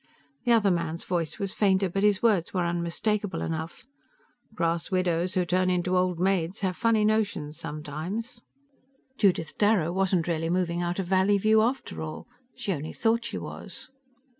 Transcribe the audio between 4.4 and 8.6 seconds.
"Grass widows who turn into old maids have funny notions sometimes."